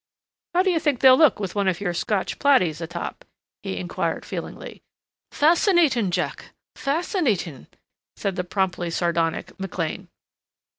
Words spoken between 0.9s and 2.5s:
they'll look with one of your Scotch